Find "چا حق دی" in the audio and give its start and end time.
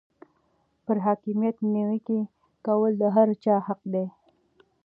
3.43-4.05